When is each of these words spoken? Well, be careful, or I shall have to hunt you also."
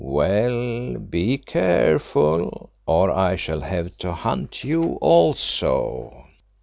Well, 0.03 0.97
be 0.97 1.37
careful, 1.37 2.71
or 2.87 3.11
I 3.11 3.35
shall 3.35 3.59
have 3.61 3.95
to 3.99 4.13
hunt 4.13 4.63
you 4.63 4.93
also." 4.99 6.25